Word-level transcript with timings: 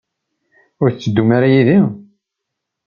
Ur 0.81 0.89
tetteddum 0.91 1.29
ara 1.37 1.47
yid-i? 1.53 1.79